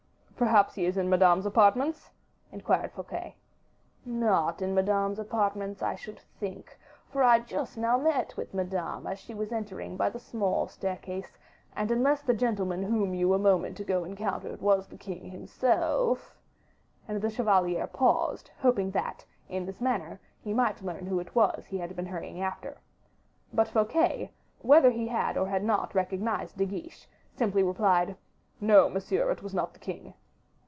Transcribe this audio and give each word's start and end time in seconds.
"Perhaps 0.41 0.73
he 0.73 0.87
is 0.87 0.97
in 0.97 1.07
Madame's 1.07 1.45
apartments?" 1.45 2.09
inquired 2.51 2.91
Fouquet. 2.93 3.35
"Not 4.03 4.59
in 4.59 4.73
Madame's 4.73 5.19
apartments, 5.19 5.83
I 5.83 5.93
should 5.93 6.19
think, 6.19 6.79
for 7.11 7.21
I 7.23 7.37
just 7.37 7.77
now 7.77 7.95
met 7.99 8.33
Madame 8.51 9.05
as 9.05 9.19
she 9.19 9.35
was 9.35 9.51
entering 9.51 9.97
by 9.97 10.09
the 10.09 10.17
small 10.19 10.67
staircase; 10.67 11.37
and 11.75 11.91
unless 11.91 12.23
the 12.23 12.33
gentleman 12.33 12.81
whom 12.81 13.13
you 13.13 13.35
a 13.35 13.37
moment 13.37 13.79
ago 13.79 14.03
encountered 14.03 14.63
was 14.63 14.87
the 14.87 14.97
king 14.97 15.25
himself" 15.29 16.35
and 17.07 17.21
the 17.21 17.29
chevalier 17.29 17.85
paused, 17.85 18.49
hoping 18.57 18.89
that, 18.89 19.23
in 19.47 19.67
this 19.67 19.79
manner, 19.79 20.19
he 20.41 20.55
might 20.55 20.81
learn 20.81 21.05
who 21.05 21.19
it 21.19 21.35
was 21.35 21.67
he 21.67 21.77
had 21.77 21.95
been 21.95 22.07
hurrying 22.07 22.41
after. 22.41 22.79
But 23.53 23.67
Fouquet, 23.67 24.31
whether 24.63 24.89
he 24.89 25.09
had 25.09 25.37
or 25.37 25.47
had 25.49 25.63
not 25.63 25.93
recognized 25.93 26.57
De 26.57 26.65
Guiche, 26.65 27.07
simply 27.37 27.61
replied, 27.61 28.15
"No, 28.59 28.89
monsieur, 28.89 29.29
it 29.29 29.43
was 29.43 29.53
not 29.53 29.73
the 29.73 29.79
king." 29.79 30.15